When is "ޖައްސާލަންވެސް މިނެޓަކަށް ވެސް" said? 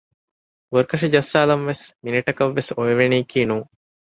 1.13-2.69